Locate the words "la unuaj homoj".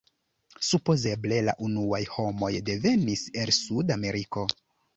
1.49-2.51